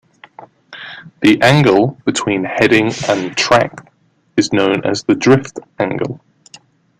The 1.19 1.39
angle 1.43 1.89
between 2.05 2.43
heading 2.43 2.91
and 3.07 3.37
track 3.37 3.93
is 4.35 4.51
known 4.51 4.83
as 4.83 5.03
the 5.03 5.13
drift 5.13 5.59
angle. 5.77 6.19